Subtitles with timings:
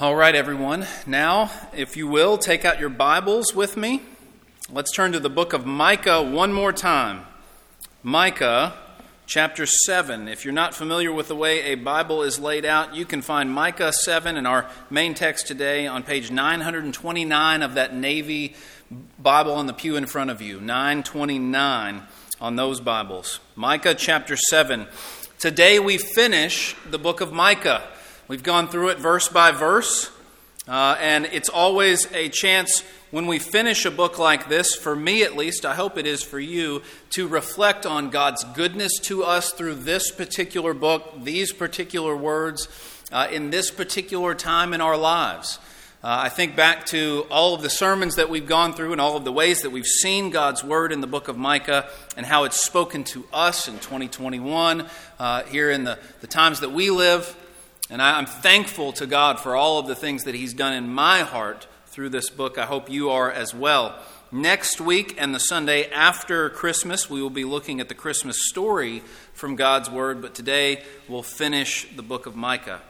[0.00, 0.86] All right, everyone.
[1.08, 4.02] Now, if you will, take out your Bibles with me.
[4.70, 7.26] Let's turn to the book of Micah one more time.
[8.04, 8.74] Micah
[9.26, 10.28] chapter 7.
[10.28, 13.50] If you're not familiar with the way a Bible is laid out, you can find
[13.50, 18.54] Micah 7 in our main text today on page 929 of that Navy
[19.18, 20.60] Bible on the pew in front of you.
[20.60, 22.02] 929
[22.40, 23.40] on those Bibles.
[23.56, 24.86] Micah chapter 7.
[25.40, 27.82] Today we finish the book of Micah.
[28.28, 30.10] We've gone through it verse by verse,
[30.68, 35.22] uh, and it's always a chance when we finish a book like this, for me
[35.22, 39.52] at least, I hope it is for you, to reflect on God's goodness to us
[39.52, 42.68] through this particular book, these particular words,
[43.10, 45.58] uh, in this particular time in our lives.
[46.04, 49.16] Uh, I think back to all of the sermons that we've gone through and all
[49.16, 52.44] of the ways that we've seen God's Word in the book of Micah and how
[52.44, 54.86] it's spoken to us in 2021,
[55.18, 57.34] uh, here in the, the times that we live.
[57.90, 60.92] And I, am thankful to God for all of the things that He's done in
[60.92, 62.58] my heart through this book.
[62.58, 63.98] I hope you are as well.
[64.30, 69.02] Next week and the Sunday after Christmas, we will be looking at the Christmas story
[69.32, 72.82] from God's Word, but today we'll finish the book of Micah.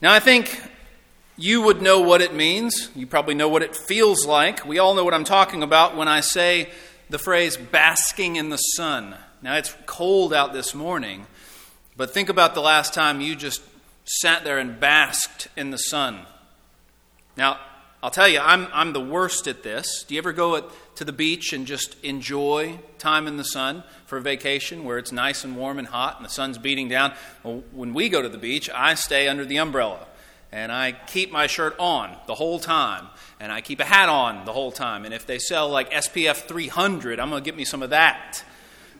[0.00, 0.62] Now, I think
[1.36, 2.90] you would know what it means.
[2.94, 4.64] You probably know what it feels like.
[4.64, 6.68] We all know what I'm talking about when I say
[7.08, 9.16] the phrase basking in the sun.
[9.42, 11.26] Now, it's cold out this morning.
[12.00, 13.60] But think about the last time you just
[14.06, 16.20] sat there and basked in the sun.
[17.36, 17.60] Now,
[18.02, 20.02] I'll tell you, I'm, I'm the worst at this.
[20.04, 23.84] Do you ever go at, to the beach and just enjoy time in the sun
[24.06, 27.12] for a vacation where it's nice and warm and hot and the sun's beating down?
[27.42, 30.06] Well, when we go to the beach, I stay under the umbrella
[30.50, 34.46] and I keep my shirt on the whole time and I keep a hat on
[34.46, 35.04] the whole time.
[35.04, 38.42] And if they sell like SPF 300, I'm going to get me some of that.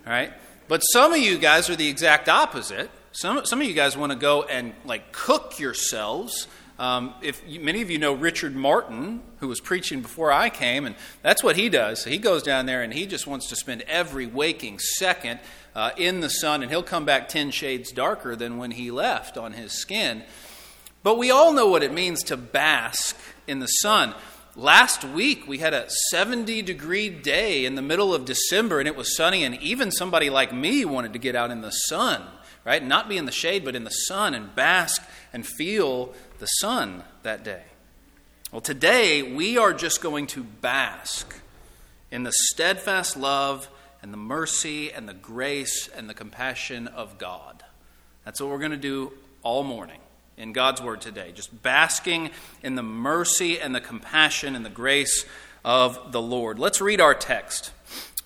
[0.07, 0.35] All right?
[0.71, 2.93] But some of you guys are the exact opposite.
[3.11, 6.47] Some, some of you guys want to go and like cook yourselves.
[6.79, 10.95] Um, if many of you know Richard Martin, who was preaching before I came, and
[11.23, 12.05] that's what he does.
[12.05, 15.41] He goes down there and he just wants to spend every waking second
[15.75, 19.37] uh, in the sun, and he'll come back ten shades darker than when he left
[19.37, 20.23] on his skin.
[21.03, 24.15] But we all know what it means to bask in the sun.
[24.57, 28.97] Last week, we had a 70 degree day in the middle of December and it
[28.97, 32.25] was sunny, and even somebody like me wanted to get out in the sun,
[32.65, 32.85] right?
[32.85, 35.03] Not be in the shade, but in the sun and bask
[35.33, 37.63] and feel the sun that day.
[38.51, 41.33] Well, today, we are just going to bask
[42.11, 43.69] in the steadfast love
[44.03, 47.63] and the mercy and the grace and the compassion of God.
[48.25, 49.13] That's what we're going to do
[49.45, 50.01] all morning
[50.41, 52.31] in God's Word today, just basking
[52.63, 55.27] in the mercy and the compassion and the grace
[55.65, 56.59] of the Lord.
[56.59, 57.73] Let's read our text.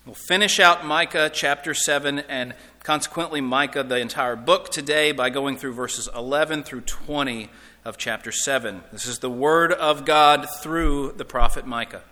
[0.05, 5.57] We'll finish out Micah chapter 7 and consequently Micah, the entire book today, by going
[5.57, 7.49] through verses 11 through 20
[7.83, 8.83] of chapter 7.
[8.93, 12.03] This is the Word of God through the prophet Micah.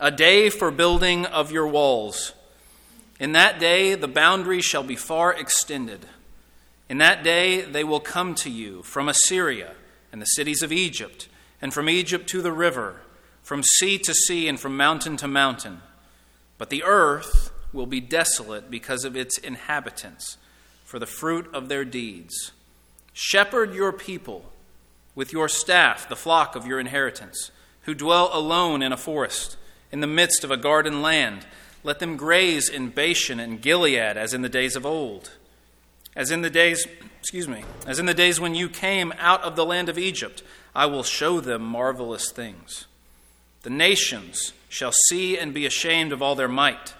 [0.00, 2.32] A day for building of your walls.
[3.20, 6.06] In that day the boundaries shall be far extended.
[6.88, 9.74] In that day they will come to you from Assyria
[10.10, 11.28] and the cities of Egypt,
[11.60, 12.96] and from Egypt to the river,
[13.42, 15.82] from sea to sea, and from mountain to mountain.
[16.56, 20.38] But the earth will be desolate because of its inhabitants,
[20.84, 22.52] for the fruit of their deeds.
[23.12, 24.50] Shepherd your people
[25.14, 27.50] with your staff, the flock of your inheritance,
[27.82, 29.56] who dwell alone in a forest,
[29.92, 31.46] in the midst of a garden land.
[31.84, 35.32] Let them graze in Bashan and Gilead as in the days of old
[36.18, 36.84] as in the days,
[37.20, 40.42] excuse me, as in the days when you came out of the land of Egypt,
[40.74, 42.86] I will show them marvelous things.
[43.62, 46.92] The nations shall see and be ashamed of all their might.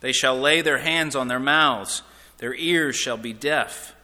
[0.00, 2.02] They shall lay their hands on their mouths,
[2.38, 3.94] their ears shall be deaf.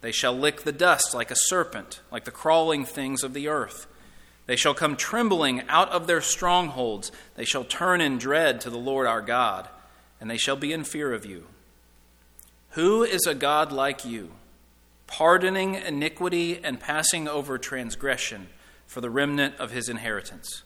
[0.00, 3.86] They shall lick the dust like a serpent, like the crawling things of the earth.
[4.46, 7.12] They shall come trembling out of their strongholds.
[7.36, 9.68] They shall turn in dread to the Lord our God,
[10.20, 11.46] and they shall be in fear of you.
[12.70, 14.30] Who is a God like you,
[15.06, 18.48] pardoning iniquity and passing over transgression
[18.86, 20.62] for the remnant of his inheritance?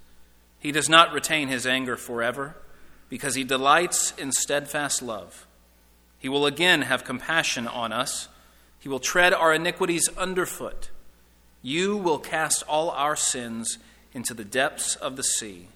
[0.58, 2.56] He does not retain his anger forever,
[3.08, 5.46] because he delights in steadfast love.
[6.19, 8.29] He will again have compassion on us.
[8.81, 10.90] He will tread our iniquities underfoot.
[11.62, 13.79] You will cast all our sins
[14.12, 15.69] into the depths of the sea.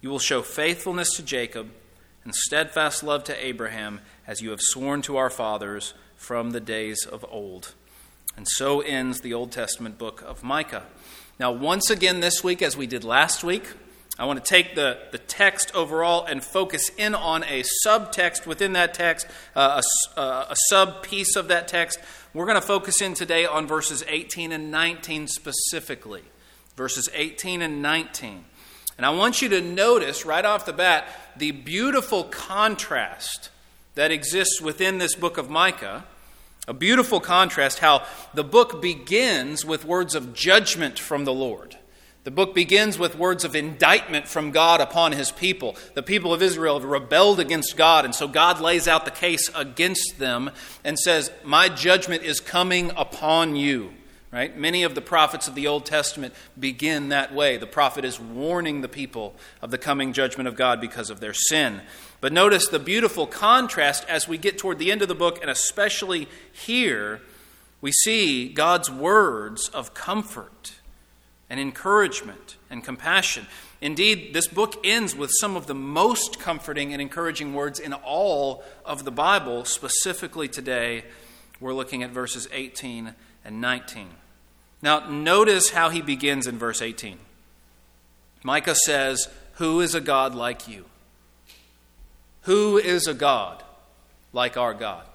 [0.00, 1.70] You will show faithfulness to Jacob
[2.24, 7.06] and steadfast love to Abraham as you have sworn to our fathers from the days
[7.06, 7.74] of old.
[8.36, 10.84] And so ends the Old Testament book of Micah.
[11.38, 13.64] Now, once again this week, as we did last week,
[14.18, 18.72] I want to take the, the text overall and focus in on a subtext within
[18.74, 19.82] that text, uh,
[20.16, 21.98] a, uh, a sub piece of that text,
[22.32, 26.22] We're going to focus in today on verses 18 and 19 specifically.
[26.76, 28.44] Verses 18 and 19.
[28.96, 33.50] And I want you to notice right off the bat the beautiful contrast
[33.94, 36.04] that exists within this book of Micah.
[36.66, 41.76] A beautiful contrast how the book begins with words of judgment from the Lord.
[42.24, 45.76] The book begins with words of indictment from God upon his people.
[45.92, 49.50] The people of Israel have rebelled against God, and so God lays out the case
[49.54, 50.50] against them
[50.82, 53.92] and says, My judgment is coming upon you.
[54.34, 54.58] Right?
[54.58, 57.56] Many of the prophets of the Old Testament begin that way.
[57.56, 61.32] The prophet is warning the people of the coming judgment of God because of their
[61.32, 61.82] sin.
[62.20, 65.48] But notice the beautiful contrast as we get toward the end of the book, and
[65.48, 67.20] especially here,
[67.80, 70.80] we see God's words of comfort
[71.48, 73.46] and encouragement and compassion.
[73.80, 78.64] Indeed, this book ends with some of the most comforting and encouraging words in all
[78.84, 79.64] of the Bible.
[79.64, 81.04] Specifically today,
[81.60, 83.14] we're looking at verses 18
[83.44, 84.08] and 19.
[84.84, 87.18] Now, notice how he begins in verse 18.
[88.44, 90.84] Micah says, Who is a God like you?
[92.42, 93.64] Who is a God
[94.34, 95.06] like our God?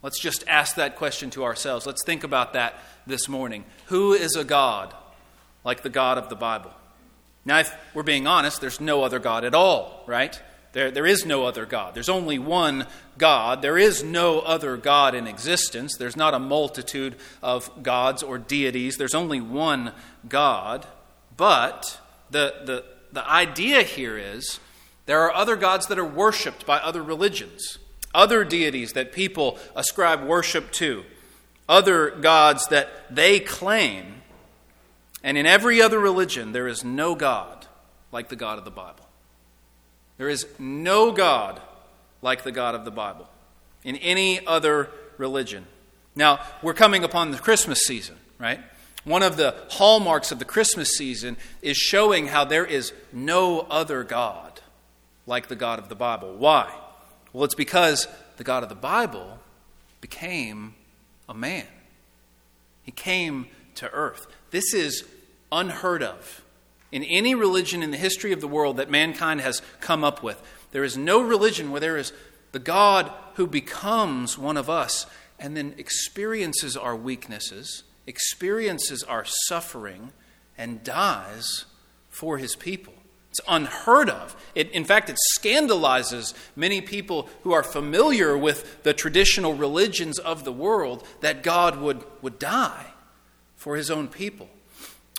[0.00, 1.84] Let's just ask that question to ourselves.
[1.86, 3.64] Let's think about that this morning.
[3.86, 4.94] Who is a God
[5.64, 6.70] like the God of the Bible.
[7.44, 10.40] Now, if we're being honest, there's no other God at all, right?
[10.72, 11.94] There, there is no other God.
[11.94, 12.86] There's only one
[13.16, 13.62] God.
[13.62, 15.96] There is no other God in existence.
[15.96, 18.96] There's not a multitude of gods or deities.
[18.96, 19.92] There's only one
[20.28, 20.86] God.
[21.36, 22.00] But
[22.30, 24.60] the, the, the idea here is
[25.06, 27.78] there are other gods that are worshiped by other religions,
[28.14, 31.04] other deities that people ascribe worship to,
[31.68, 34.18] other gods that they claim
[35.22, 37.66] and in every other religion, there is no God
[38.12, 39.07] like the God of the Bible.
[40.18, 41.60] There is no God
[42.20, 43.28] like the God of the Bible
[43.84, 45.66] in any other religion.
[46.14, 48.60] Now, we're coming upon the Christmas season, right?
[49.04, 54.02] One of the hallmarks of the Christmas season is showing how there is no other
[54.04, 54.60] God
[55.26, 56.34] like the God of the Bible.
[56.34, 56.72] Why?
[57.32, 59.38] Well, it's because the God of the Bible
[60.00, 60.74] became
[61.28, 61.66] a man.
[62.82, 64.26] He came to earth.
[64.50, 65.04] This is
[65.52, 66.42] unheard of
[66.90, 70.40] in any religion in the history of the world that mankind has come up with.
[70.70, 72.12] There is no religion where there is
[72.52, 75.06] the God who becomes one of us
[75.38, 80.12] and then experiences our weaknesses, experiences our suffering,
[80.56, 81.66] and dies
[82.08, 82.94] for his people.
[83.30, 84.34] It's unheard of.
[84.54, 90.44] It, in fact, it scandalizes many people who are familiar with the traditional religions of
[90.44, 92.86] the world that God would, would die
[93.54, 94.48] for his own people.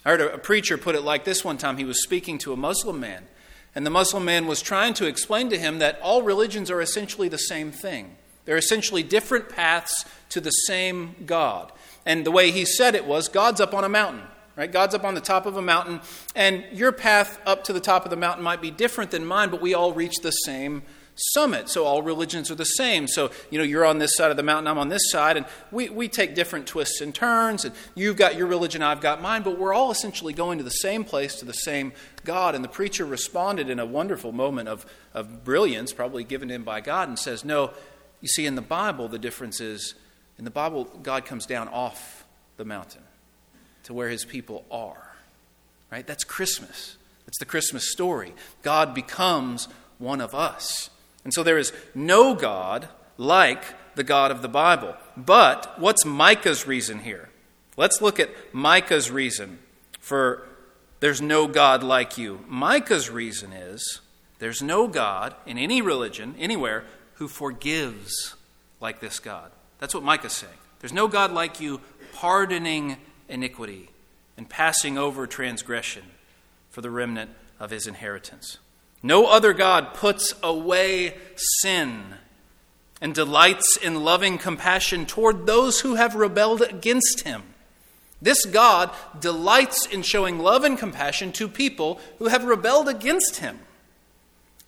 [0.06, 1.78] I heard a preacher put it like this one time.
[1.78, 3.28] He was speaking to a Muslim man,
[3.76, 7.28] and the Muslim man was trying to explain to him that all religions are essentially
[7.28, 8.16] the same thing.
[8.46, 11.72] They're essentially different paths to the same God.
[12.06, 14.24] And the way he said it was God's up on a mountain,
[14.56, 14.72] right?
[14.72, 16.02] God's up on the top of a mountain,
[16.34, 19.50] and your path up to the top of the mountain might be different than mine,
[19.50, 20.82] but we all reach the same
[21.20, 21.70] summit.
[21.70, 23.08] So all religions are the same.
[23.08, 25.46] So, you know, you're on this side of the mountain, I'm on this side, and
[25.72, 29.44] we, we take different twists and turns, and you've got your religion, I've got mine,
[29.44, 31.94] but we're all essentially going to the same place, to the same
[32.24, 32.56] God.
[32.56, 36.82] And the preacher responded in a wonderful moment of, of brilliance, probably given him by
[36.82, 37.72] God, and says, No,
[38.22, 39.96] you see, in the Bible, the difference is
[40.38, 42.26] in the Bible, God comes down off
[42.56, 43.04] the mountain
[43.84, 45.16] to where his people are.
[45.92, 46.08] Right?
[46.08, 46.96] That's Christmas.
[47.26, 48.34] That's the Christmas story.
[48.64, 50.90] God becomes one of us.
[51.30, 54.96] And so there is no God like the God of the Bible.
[55.16, 57.30] But what's Micah's reason here?
[57.78, 59.60] Let's look at Micah's reason
[60.00, 60.48] for
[61.02, 62.44] there's no God like you.
[62.48, 64.02] Micah's reason is
[64.40, 66.84] there's no God in any religion, anywhere,
[67.18, 68.34] who forgives
[68.82, 69.52] like this God.
[69.78, 70.52] That's what Micah's saying.
[70.80, 71.80] There's no God like you
[72.12, 73.92] pardoning iniquity
[74.36, 76.06] and passing over transgression
[76.72, 78.58] for the remnant of his inheritance.
[79.02, 82.16] No other God puts away sin
[83.02, 87.44] and delights in loving compassion toward those who have rebelled against him.
[88.22, 93.60] This God delights in showing love and compassion to people who have rebelled against him.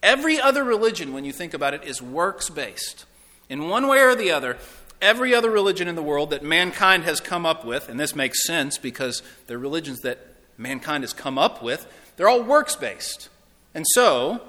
[0.02, 3.06] Every other religion, when you think about it, is works based.
[3.50, 4.58] In one way or the other,
[5.02, 8.46] every other religion in the world that mankind has come up with, and this makes
[8.46, 10.20] sense because they're religions that
[10.58, 11.86] mankind has come up with,
[12.16, 13.28] they're all works based.
[13.74, 14.42] And so,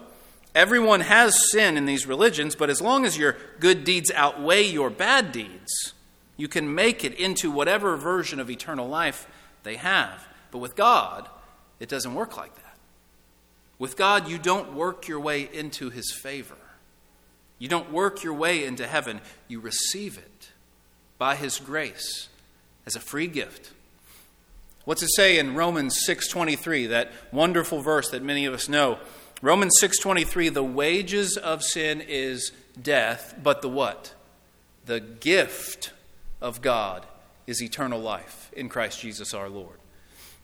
[0.55, 4.91] everyone has sin in these religions, but as long as your good deeds outweigh your
[4.91, 5.95] bad deeds,
[6.37, 9.27] you can make it into whatever version of eternal life
[9.63, 10.27] they have.
[10.51, 11.29] But with God,
[11.79, 12.77] it doesn't work like that.
[13.79, 16.57] With God, you don't work your way into His favor.
[17.63, 20.51] You don't work your way into heaven, you receive it
[21.17, 22.29] by his grace
[22.85, 23.71] as a free gift.
[24.85, 28.99] What's it say in Romans 6:23, that wonderful verse that many of us know?
[29.41, 34.13] Romans 6:23, the wages of sin is death, but the what?
[34.87, 35.93] The gift
[36.41, 37.07] of God
[37.47, 39.79] is eternal life in Christ Jesus our Lord.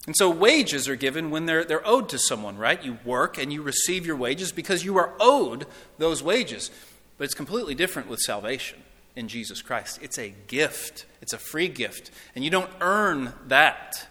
[0.07, 2.83] And so wages are given when they're, they're owed to someone, right?
[2.83, 5.66] You work and you receive your wages because you are owed
[5.99, 6.71] those wages.
[7.18, 8.78] But it's completely different with salvation
[9.16, 9.99] in Jesus Christ.
[10.00, 12.11] It's a gift, it's a free gift.
[12.35, 14.09] And you don't earn that,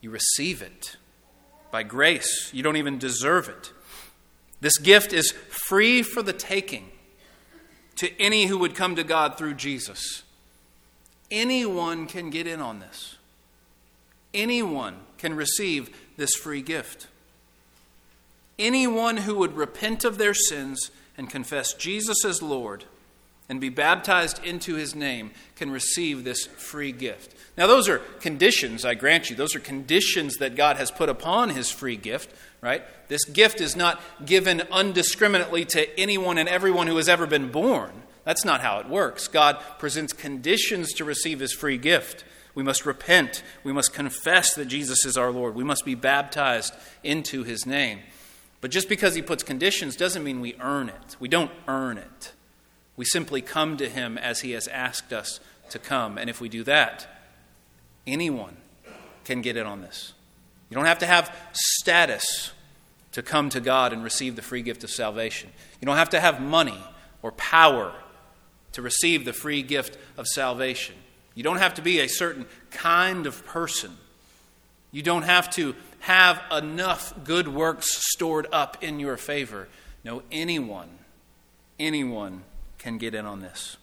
[0.00, 0.96] you receive it
[1.70, 2.50] by grace.
[2.52, 3.72] You don't even deserve it.
[4.60, 6.90] This gift is free for the taking
[7.96, 10.22] to any who would come to God through Jesus.
[11.30, 13.16] Anyone can get in on this.
[14.32, 17.08] Anyone can receive this free gift.
[18.58, 22.84] Anyone who would repent of their sins and confess Jesus as Lord
[23.50, 27.34] and be baptized into his name can receive this free gift.
[27.58, 29.34] Now, those are conditions, I grant you.
[29.34, 32.84] Those are conditions that God has put upon his free gift, right?
[33.08, 37.90] This gift is not given undiscriminately to anyone and everyone who has ever been born.
[38.22, 39.26] That's not how it works.
[39.26, 42.24] God presents conditions to receive his free gift.
[42.54, 43.42] We must repent.
[43.64, 45.56] We must confess that Jesus is our Lord.
[45.56, 47.98] We must be baptized into his name.
[48.60, 51.16] But just because he puts conditions doesn't mean we earn it.
[51.18, 52.32] We don't earn it.
[53.00, 55.40] We simply come to him as he has asked us
[55.70, 56.18] to come.
[56.18, 57.06] And if we do that,
[58.06, 58.58] anyone
[59.24, 60.12] can get in on this.
[60.68, 62.52] You don't have to have status
[63.12, 65.48] to come to God and receive the free gift of salvation.
[65.80, 66.78] You don't have to have money
[67.22, 67.94] or power
[68.72, 70.96] to receive the free gift of salvation.
[71.34, 73.96] You don't have to be a certain kind of person.
[74.92, 79.68] You don't have to have enough good works stored up in your favor.
[80.04, 80.90] No, anyone,
[81.78, 82.42] anyone
[82.80, 83.76] can get in on this.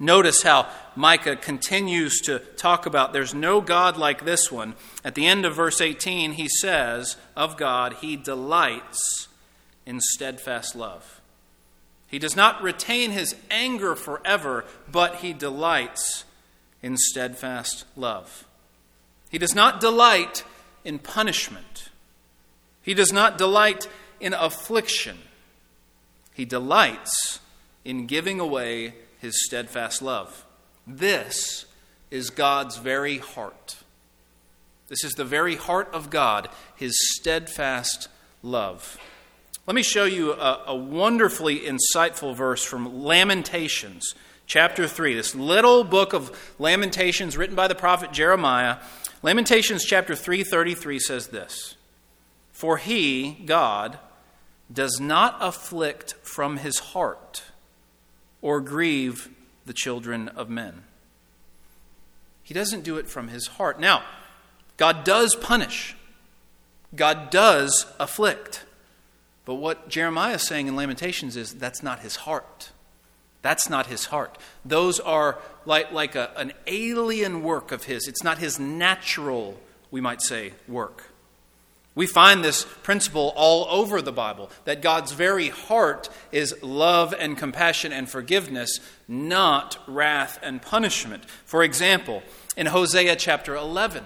[0.00, 4.74] Notice how Micah continues to talk about there's no God like this one.
[5.04, 9.28] At the end of verse 18, he says of God, He delights
[9.86, 11.20] in steadfast love.
[12.08, 16.24] He does not retain his anger forever, but he delights
[16.82, 18.44] in steadfast love.
[19.30, 20.44] He does not delight
[20.84, 21.88] in punishment.
[22.82, 23.88] He does not delight
[24.20, 25.18] in affliction.
[26.34, 27.40] He delights
[27.84, 30.44] in giving away his steadfast love.
[30.86, 31.66] This
[32.10, 33.76] is God's very heart.
[34.88, 38.08] This is the very heart of God, his steadfast
[38.42, 38.98] love.
[39.66, 44.14] Let me show you a, a, wonderfully insightful verse from Lamentations,
[44.46, 45.14] chapter 3.
[45.14, 48.78] This little book of Lamentations written by the prophet Jeremiah.
[49.22, 51.76] Lamentations chapter 3:33 says this:
[52.50, 54.00] For he, God,
[54.70, 57.44] does not afflict from his heart
[58.42, 59.30] or grieve
[59.64, 60.82] the children of men.
[62.42, 63.80] He doesn't do it from his heart.
[63.80, 64.02] Now,
[64.76, 65.96] God does punish.
[66.94, 68.64] God does afflict.
[69.44, 72.70] But what Jeremiah is saying in Lamentations is that's not his heart.
[73.42, 74.38] That's not his heart.
[74.64, 78.06] Those are like, like a, an alien work of his.
[78.06, 79.58] It's not his natural,
[79.90, 81.11] we might say, work.
[81.94, 87.36] We find this principle all over the Bible that God's very heart is love and
[87.36, 91.26] compassion and forgiveness, not wrath and punishment.
[91.44, 92.22] For example,
[92.56, 94.04] in Hosea chapter 11,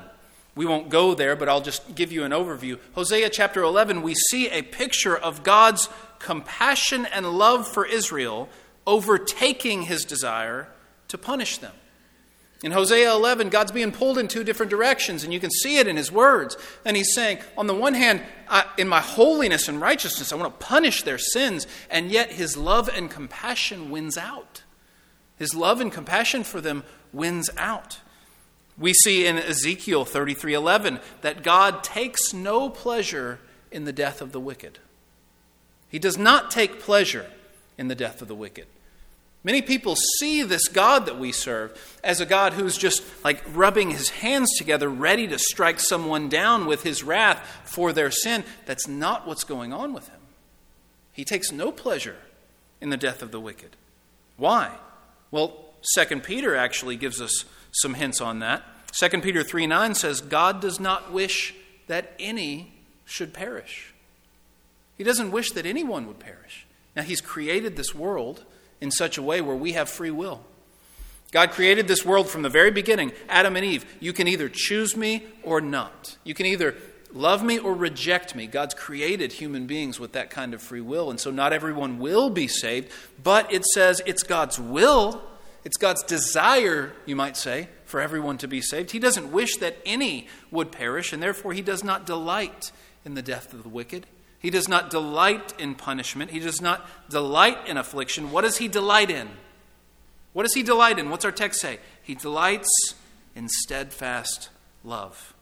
[0.57, 2.81] we won't go there, but I'll just give you an overview.
[2.95, 5.89] Hosea chapter 11, we see a picture of God's
[6.19, 8.49] compassion and love for Israel
[8.85, 10.69] overtaking his desire
[11.09, 11.75] to punish them.
[12.63, 15.87] In Hosea 11, God's being pulled in two different directions, and you can see it
[15.87, 16.57] in his words.
[16.85, 20.59] And he's saying, on the one hand, I, in my holiness and righteousness, I want
[20.59, 24.63] to punish their sins, and yet his love and compassion wins out.
[25.39, 26.83] His love and compassion for them
[27.13, 28.01] wins out.
[28.79, 33.39] We see in Ezekiel 33:11 that God takes no pleasure
[33.71, 34.79] in the death of the wicked.
[35.89, 37.31] He does not take pleasure
[37.79, 38.67] in the death of the wicked.
[39.47, 43.93] Many people see this God that we serve as a God who's just like rubbing
[43.93, 48.43] his hands together, ready to strike someone down with his wrath for their sin.
[48.65, 50.19] That's not what's going on with him.
[51.13, 52.17] He takes no pleasure
[52.81, 53.77] in the death of the wicked.
[54.37, 54.73] Why?
[55.31, 58.65] Well, 2 Peter actually gives us some hints on that.
[58.99, 61.55] 2 Peter 3 9 says, God does not wish
[61.87, 62.75] that any
[63.05, 63.95] should perish.
[64.99, 66.67] He doesn't wish that anyone would perish.
[66.97, 68.45] Now, He's created this world
[68.81, 70.45] in such a way where we have free will.
[71.33, 73.85] God created this world from the very beginning, Adam and Eve.
[74.01, 76.17] You can either choose me or not.
[76.25, 76.77] You can either
[77.13, 78.47] love me or reject me.
[78.47, 82.31] God's created human beings with that kind of free will, and so not everyone will
[82.31, 82.91] be saved,
[83.23, 85.23] but it says it's God's will
[85.67, 88.93] It's God's desire, you might say, for everyone to be saved.
[88.93, 92.71] He doesn't wish that any would perish, and therefore he does not delight
[93.05, 94.07] in the death of the wicked.
[94.47, 96.31] He does not delight in punishment.
[96.31, 98.31] He does not delight in affliction.
[98.31, 99.29] What does he delight in?
[100.35, 101.11] What does he delight in?
[101.11, 101.81] What's our text say?
[102.01, 102.71] He delights
[103.35, 104.51] in steadfast
[104.85, 105.35] love.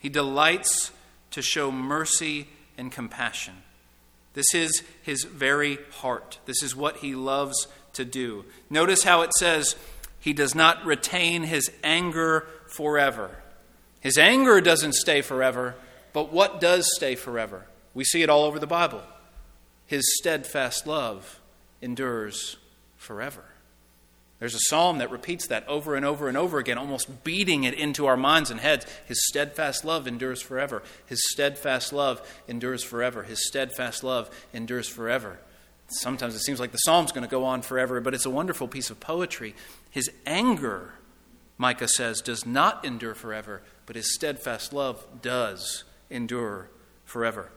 [0.00, 0.90] He delights
[1.30, 3.62] to show mercy and compassion.
[4.32, 6.40] This is his very heart.
[6.46, 8.44] This is what he loves to do.
[8.68, 9.76] Notice how it says,
[10.18, 13.30] He does not retain his anger forever.
[14.00, 15.76] His anger doesn't stay forever,
[16.12, 17.66] but what does stay forever?
[17.94, 19.02] We see it all over the Bible.
[19.86, 21.40] His steadfast love
[21.80, 22.56] endures
[22.96, 23.44] forever.
[24.40, 27.74] There's a psalm that repeats that over and over and over again, almost beating it
[27.74, 28.84] into our minds and heads.
[29.06, 30.82] His steadfast love endures forever.
[31.06, 33.22] His steadfast love endures forever.
[33.22, 35.38] His steadfast love endures forever.
[35.88, 38.66] Sometimes it seems like the psalm's going to go on forever, but it's a wonderful
[38.66, 39.54] piece of poetry.
[39.90, 40.94] His anger,
[41.56, 46.70] Micah says, does not endure forever, but his steadfast love does endure
[47.04, 47.50] forever.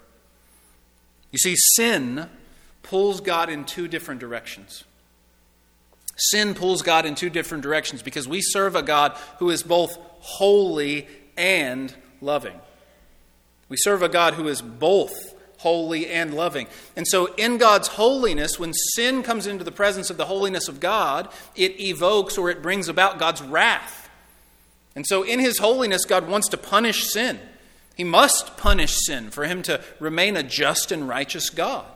[1.32, 2.30] You see, sin
[2.84, 4.84] pulls God in two different directions.
[6.16, 9.98] Sin pulls God in two different directions because we serve a God who is both
[10.20, 11.08] holy
[11.38, 12.60] and loving.
[13.70, 15.14] We serve a God who is both
[15.58, 16.68] holy and loving.
[16.96, 20.80] And so, in God's holiness, when sin comes into the presence of the holiness of
[20.80, 24.10] God, it evokes or it brings about God's wrath.
[24.96, 27.40] And so, in His holiness, God wants to punish sin.
[27.98, 31.92] He must punish sin for Him to remain a just and righteous God.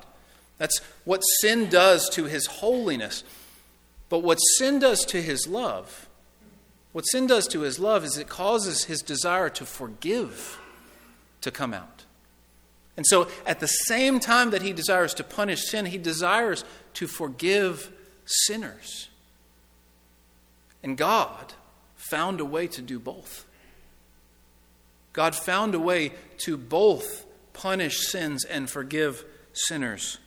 [0.58, 3.24] That's what sin does to His holiness.
[4.12, 6.10] But what sin does to his love,
[6.91, 10.60] what sin does to his love is it causes his desire to forgive
[11.39, 12.03] to come out.
[12.98, 16.65] And so, at the same time that he desires to punish sin, he desires
[16.96, 17.89] to forgive
[18.25, 19.08] sinners.
[20.84, 21.53] And God
[21.96, 23.46] found a way to do both.
[25.13, 30.17] God found a way to both punish sins and forgive sinners.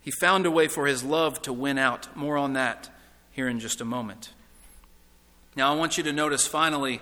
[0.00, 2.16] He found a way for his love to win out.
[2.16, 2.90] More on that
[3.32, 4.32] here in just a moment.
[5.56, 7.00] Now, I want you to notice finally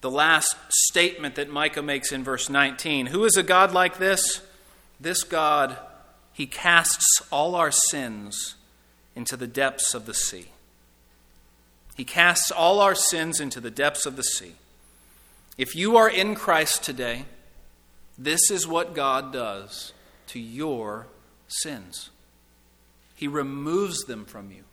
[0.00, 3.06] the last statement that Micah makes in verse 19.
[3.06, 4.42] Who is a God like this?
[5.00, 5.78] This God,
[6.32, 8.56] he casts all our sins
[9.16, 10.48] into the depths of the sea.
[11.96, 14.56] He casts all our sins into the depths of the sea.
[15.56, 17.26] If you are in Christ today,
[18.18, 19.92] this is what God does
[20.28, 21.06] to your
[21.48, 22.10] sins.
[23.14, 24.64] He removes them from you.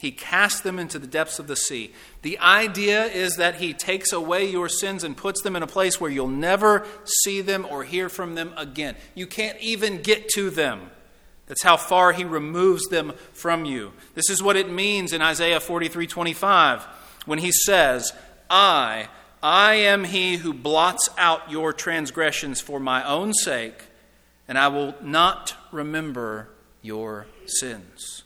[0.00, 1.92] He casts them into the depths of the sea.
[2.22, 6.00] The idea is that He takes away your sins and puts them in a place
[6.00, 8.96] where you'll never see them or hear from them again.
[9.14, 10.90] You can't even get to them.
[11.48, 13.92] That's how far He removes them from you.
[14.14, 16.82] This is what it means in Isaiah 43 25
[17.26, 18.14] when He says,
[18.48, 19.08] I,
[19.42, 23.84] I am He who blots out your transgressions for my own sake,
[24.46, 26.48] and I will not remember
[26.82, 28.24] your sins.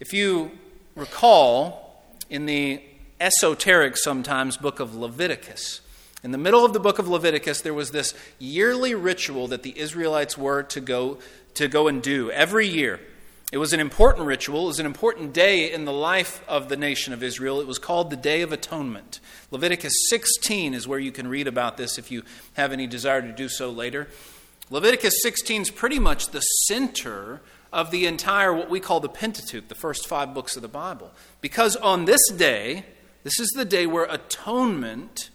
[0.00, 0.52] If you
[0.94, 2.82] recall, in the
[3.20, 5.80] esoteric sometimes book of Leviticus,
[6.22, 9.78] in the middle of the book of Leviticus, there was this yearly ritual that the
[9.78, 11.18] Israelites were to go,
[11.54, 13.00] to go and do every year.
[13.56, 14.64] It was an important ritual.
[14.64, 17.58] It was an important day in the life of the nation of Israel.
[17.58, 19.18] It was called the Day of Atonement.
[19.50, 23.32] Leviticus 16 is where you can read about this if you have any desire to
[23.32, 24.08] do so later.
[24.68, 27.40] Leviticus 16 is pretty much the center
[27.72, 31.10] of the entire, what we call the Pentateuch, the first five books of the Bible.
[31.40, 32.84] Because on this day,
[33.22, 35.30] this is the day where atonement,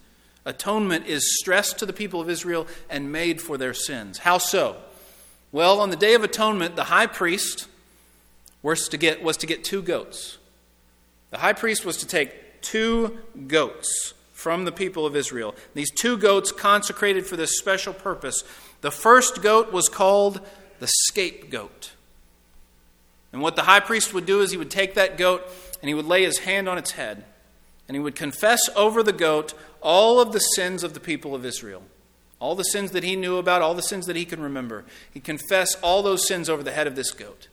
[0.46, 4.20] atonement is stressed to the people of Israel and made for their sins.
[4.20, 4.76] How so?
[5.52, 7.68] Well, on the day of atonement, the high priest
[8.64, 10.38] was to get, was to get two goats.
[11.32, 15.56] The high priest was to take two goats from the people of Israel.
[15.74, 18.44] These two goats consecrated for this special purpose
[18.82, 20.42] the first goat was called
[20.80, 21.92] the scapegoat.
[23.32, 25.44] And what the high priest would do is he would take that goat
[25.82, 27.24] and he would lay his hand on its head
[27.88, 31.46] and he would confess over the goat all of the sins of the people of
[31.46, 31.84] Israel.
[32.40, 34.84] All the sins that he knew about, all the sins that he can remember.
[35.14, 37.50] He'd confess all those sins over the head of this goat.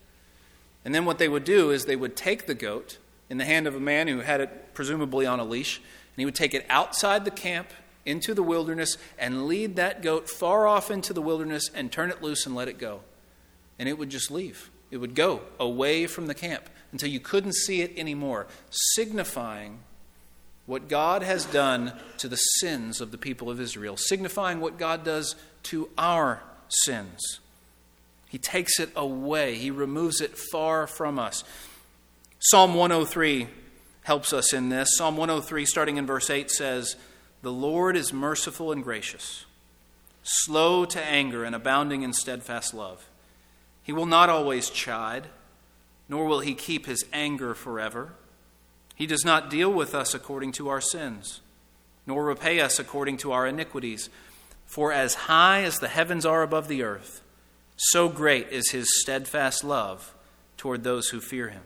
[0.85, 2.97] And then what they would do is they would take the goat
[3.29, 6.25] in the hand of a man who had it presumably on a leash, and he
[6.25, 7.69] would take it outside the camp
[8.05, 12.23] into the wilderness and lead that goat far off into the wilderness and turn it
[12.23, 13.01] loose and let it go.
[13.77, 14.71] And it would just leave.
[14.89, 19.79] It would go away from the camp until you couldn't see it anymore, signifying
[20.65, 25.03] what God has done to the sins of the people of Israel, signifying what God
[25.03, 27.39] does to our sins.
[28.29, 31.43] He takes it away, He removes it far from us.
[32.39, 33.47] Psalm 103
[34.03, 34.89] helps us in this.
[34.95, 36.95] Psalm 103, starting in verse 8, says,
[37.41, 39.45] The Lord is merciful and gracious,
[40.23, 43.09] slow to anger and abounding in steadfast love.
[43.83, 45.27] He will not always chide,
[46.07, 48.13] nor will he keep his anger forever.
[48.95, 51.41] He does not deal with us according to our sins,
[52.05, 54.09] nor repay us according to our iniquities.
[54.65, 57.21] For as high as the heavens are above the earth,
[57.81, 60.13] so great is his steadfast love
[60.57, 61.63] toward those who fear him.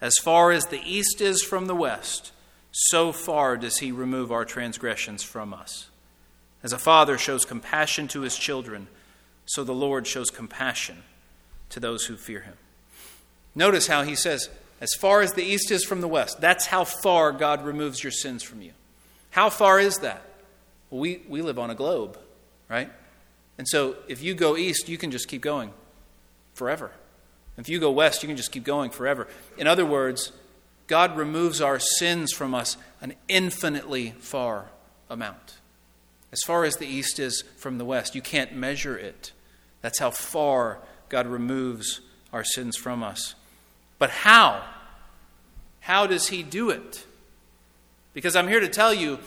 [0.00, 2.32] As far as the east is from the west,
[2.72, 5.88] so far does he remove our transgressions from us.
[6.62, 8.88] As a father shows compassion to his children,
[9.46, 11.04] so the Lord shows compassion
[11.70, 12.56] to those who fear him.
[13.54, 14.48] Notice how he says,
[14.80, 16.40] as far as the east is from the west.
[16.40, 18.72] That's how far God removes your sins from you.
[19.30, 20.22] How far is that?
[20.90, 22.18] Well, we, we live on a globe,
[22.68, 22.90] right?
[23.58, 25.72] And so if you go east, you can just keep going
[26.54, 26.92] forever.
[27.58, 29.26] If you go west, you can just keep going forever.
[29.58, 30.30] In other words,
[30.86, 34.66] God removes our sins from us an infinitely far
[35.10, 35.58] amount.
[36.30, 39.32] As far as the east is from the west, you can't measure it.
[39.82, 42.00] That's how far God removes
[42.32, 43.34] our sins from us.
[43.98, 44.62] But how?
[45.80, 47.06] How does He do it?
[48.14, 49.18] Because I'm here to tell you,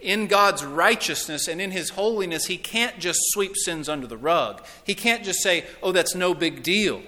[0.00, 4.64] in God's righteousness and in His holiness, He can't just sweep sins under the rug.
[4.84, 7.02] He can't just say, oh, that's no big deal.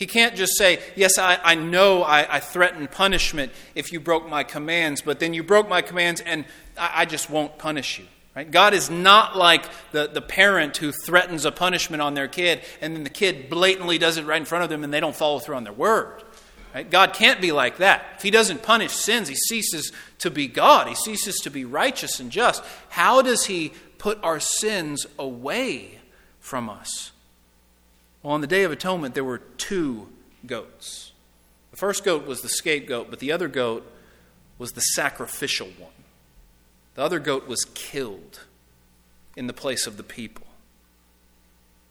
[0.00, 4.26] He can't just say, Yes, I, I know I, I threaten punishment if you broke
[4.26, 6.46] my commands, but then you broke my commands and
[6.78, 8.06] I, I just won't punish you.
[8.34, 8.50] Right?
[8.50, 12.96] God is not like the, the parent who threatens a punishment on their kid and
[12.96, 15.38] then the kid blatantly does it right in front of them and they don't follow
[15.38, 16.22] through on their word.
[16.74, 16.88] Right?
[16.88, 18.04] God can't be like that.
[18.16, 20.86] If He doesn't punish sins, He ceases to be God.
[20.88, 22.62] He ceases to be righteous and just.
[22.90, 25.98] How does He put our sins away
[26.38, 27.12] from us?
[28.22, 30.08] Well, on the Day of Atonement, there were two
[30.46, 31.12] goats.
[31.70, 33.90] The first goat was the scapegoat, but the other goat
[34.58, 35.90] was the sacrificial one.
[36.94, 38.40] The other goat was killed
[39.36, 40.46] in the place of the people.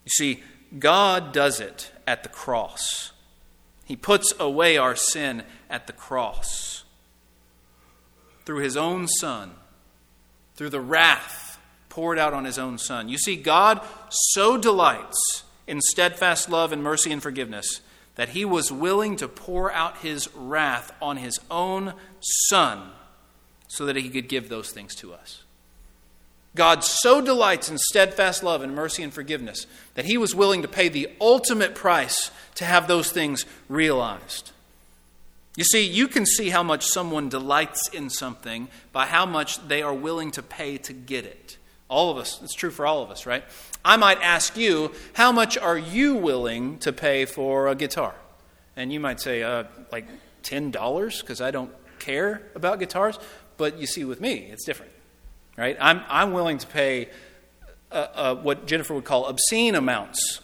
[0.05, 0.43] You see,
[0.77, 3.11] God does it at the cross.
[3.89, 6.83] He puts away our sin at the cross
[8.45, 9.51] through his own Son,
[10.55, 13.09] through the wrath poured out on his own Son.
[13.09, 17.81] You see, God so delights in steadfast love and mercy and forgiveness
[18.13, 22.91] that he was willing to pour out his wrath on his own Son
[23.69, 25.41] so that he could give those things to us.
[26.55, 30.67] God so delights in steadfast love and mercy and forgiveness that he was willing to
[30.67, 34.51] pay the ultimate price to have those things realized.
[35.55, 39.81] You see, you can see how much someone delights in something by how much they
[39.81, 41.57] are willing to pay to get it.
[41.87, 43.43] All of us, it's true for all of us, right?
[43.83, 48.15] I might ask you, how much are you willing to pay for a guitar?
[48.75, 50.07] And you might say, uh, like
[50.43, 53.19] $10, because I don't care about guitars.
[53.57, 54.91] But you see, with me, it's different
[55.59, 55.77] right?
[55.79, 57.09] I'm, I'm willing to pay
[57.91, 60.39] uh, uh, what Jennifer would call obscene amounts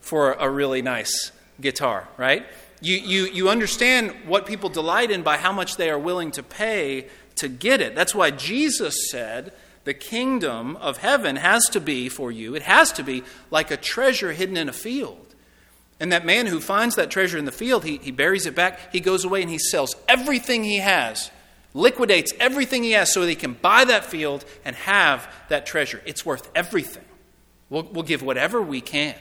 [0.00, 2.46] for a really nice guitar, right?
[2.80, 6.42] You, you, you understand what people delight in by how much they are willing to
[6.42, 7.94] pay to get it.
[7.94, 9.52] That's why Jesus said
[9.84, 13.76] the kingdom of heaven has to be for you, it has to be like a
[13.76, 15.34] treasure hidden in a field.
[15.98, 18.92] And that man who finds that treasure in the field, he, he buries it back,
[18.92, 21.30] he goes away and he sells everything he has
[21.74, 26.02] liquidates everything he has so that he can buy that field and have that treasure.
[26.04, 27.04] It's worth everything.
[27.70, 29.14] We'll, we'll give whatever we can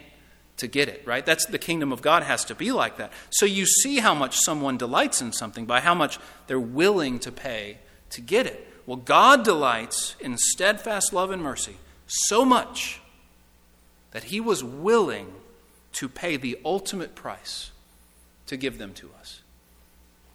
[0.58, 1.26] to get it, right?
[1.26, 3.12] That's the kingdom of God has to be like that.
[3.32, 7.32] So you see how much someone delights in something by how much they're willing to
[7.32, 7.80] pay
[8.12, 8.68] to get it.
[8.86, 13.02] Well, God delights in steadfast love and mercy so much
[14.12, 15.34] that he was willing
[15.94, 17.72] to pay the ultimate price
[18.48, 19.42] to give them to us.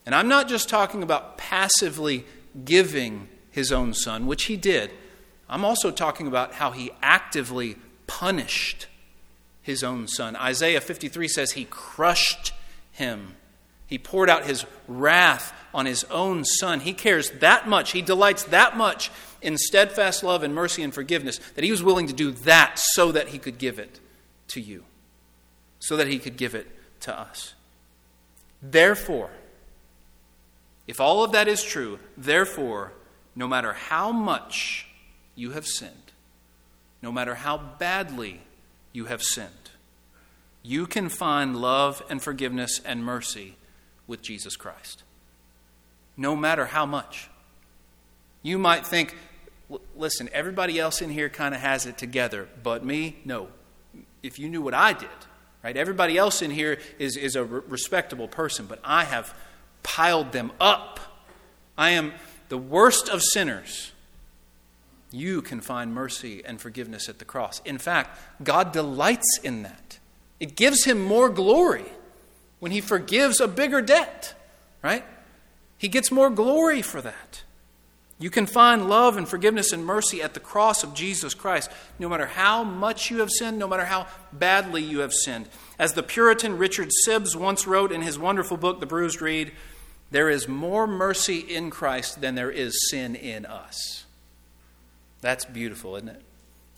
[0.07, 2.25] And I'm not just talking about passively
[2.65, 4.93] giving his own son, which he did.
[5.49, 8.87] I'm also talking about how he actively punished
[9.63, 10.37] his own son.
[10.37, 12.53] Isaiah 53 says he crushed
[12.93, 13.35] him.
[13.89, 16.81] He poured out his wrath on his own son.
[16.81, 19.11] He cares that much, he delights that much
[19.43, 23.13] in steadfast love and mercy and forgiveness that he was willing to do that so
[23.13, 24.01] that he could give it
[24.49, 24.85] to you,
[25.79, 26.67] so that he could give it
[27.01, 27.55] to us.
[28.63, 29.31] Therefore,
[30.87, 32.93] if all of that is true, therefore,
[33.35, 34.87] no matter how much
[35.35, 36.13] you have sinned,
[37.03, 38.41] no matter how badly
[38.93, 39.71] you have sinned,
[40.63, 43.57] you can find love and forgiveness and mercy
[44.07, 45.03] with Jesus Christ.
[46.17, 47.29] No matter how much.
[48.43, 49.17] You might think,
[49.97, 53.49] listen, everybody else in here kind of has it together, but me, no.
[54.23, 55.09] If you knew what I did,
[55.63, 55.77] right?
[55.77, 59.35] Everybody else in here is, is a respectable person, but I have
[59.87, 60.99] piled them up.
[61.79, 62.13] I am
[62.49, 63.93] the worst of sinners.
[65.13, 67.63] You can find mercy and forgiveness at the cross.
[67.65, 70.01] In fact, God delights in that.
[70.41, 71.85] It gives him more glory
[72.59, 74.35] when he forgives a bigger debt,
[74.83, 75.05] right?
[75.79, 77.45] He gets more glory for that.
[78.19, 82.09] You can find love and forgiveness and mercy at the cross of Jesus Christ, no
[82.09, 85.49] matter how much you have sinned, no matter how badly you have sinned.
[85.79, 89.53] As the Puritan Richard Sibbes once wrote in his wonderful book, The Bruised Reed,
[90.11, 94.05] there is more mercy in Christ than there is sin in us.
[95.21, 96.23] That's beautiful, isn't it?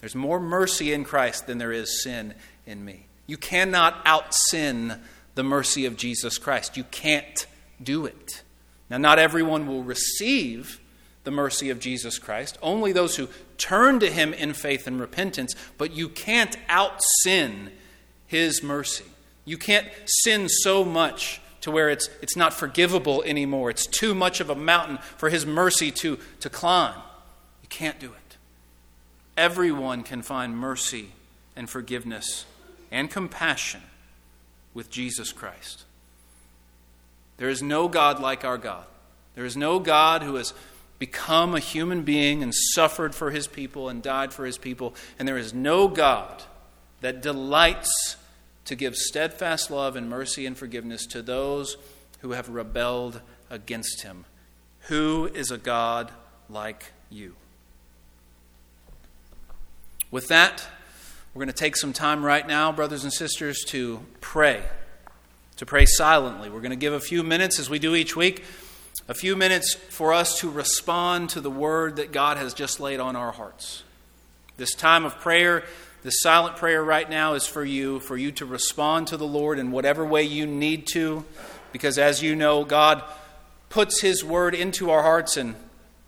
[0.00, 2.34] There's more mercy in Christ than there is sin
[2.66, 3.06] in me.
[3.26, 5.00] You cannot out sin
[5.34, 6.76] the mercy of Jesus Christ.
[6.76, 7.46] You can't
[7.82, 8.42] do it.
[8.88, 10.80] Now, not everyone will receive
[11.24, 15.54] the mercy of Jesus Christ, only those who turn to Him in faith and repentance,
[15.76, 17.70] but you can't out sin
[18.26, 19.04] His mercy.
[19.44, 23.68] You can't sin so much to where it's, it's not forgivable anymore.
[23.68, 26.94] It's too much of a mountain for His mercy to, to climb.
[27.62, 28.36] You can't do it.
[29.36, 31.10] Everyone can find mercy
[31.54, 32.46] and forgiveness
[32.90, 33.82] and compassion
[34.72, 35.84] with Jesus Christ.
[37.36, 38.86] There is no God like our God.
[39.34, 40.54] There is no God who has
[40.98, 44.94] become a human being and suffered for his people and died for his people.
[45.18, 46.42] And there is no God
[47.02, 48.16] that delights
[48.68, 51.78] to give steadfast love and mercy and forgiveness to those
[52.20, 54.26] who have rebelled against him.
[54.88, 56.12] Who is a God
[56.50, 57.34] like you?
[60.10, 60.66] With that,
[61.32, 64.62] we're going to take some time right now, brothers and sisters, to pray,
[65.56, 66.50] to pray silently.
[66.50, 68.44] We're going to give a few minutes, as we do each week,
[69.08, 73.00] a few minutes for us to respond to the word that God has just laid
[73.00, 73.82] on our hearts.
[74.58, 75.64] This time of prayer,
[76.08, 79.58] this silent prayer right now is for you, for you to respond to the Lord
[79.58, 81.22] in whatever way you need to,
[81.70, 83.04] because as you know, God
[83.68, 85.54] puts His word into our hearts and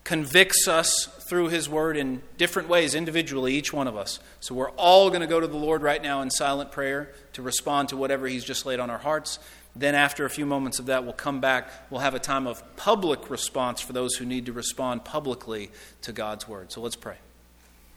[0.02, 4.20] convicts us through His Word in different ways, individually, each one of us.
[4.40, 7.42] So we're all going to go to the Lord right now in silent prayer to
[7.42, 9.38] respond to whatever He's just laid on our hearts.
[9.76, 11.70] Then, after a few moments of that, we'll come back.
[11.90, 16.12] We'll have a time of public response for those who need to respond publicly to
[16.12, 16.72] God's Word.
[16.72, 17.16] So let's pray.